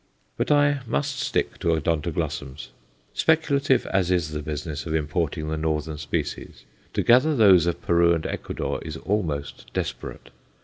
But 0.35 0.49
I 0.49 0.79
must 0.87 1.19
stick 1.19 1.59
to 1.59 1.75
Odontoglossums. 1.75 2.69
Speculative 3.13 3.85
as 3.85 4.09
is 4.09 4.31
the 4.31 4.41
business 4.41 4.87
of 4.87 4.95
importing 4.95 5.47
the 5.49 5.57
northern 5.57 5.99
species, 5.99 6.65
to 6.95 7.03
gather 7.03 7.35
those 7.35 7.67
of 7.67 7.83
Peru 7.83 8.11
and 8.15 8.25
Ecuador 8.25 8.81
is 8.81 8.97
almost 8.97 9.71
desperate. 9.73 10.31